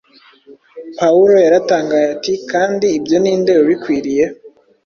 Pawulo 0.99 1.35
yaratangaye 1.45 2.05
ati: 2.15 2.33
“Kandi 2.51 2.85
ibyo 2.97 3.17
ni 3.23 3.33
nde 3.39 3.53
ubikwiriye.” 3.63 4.25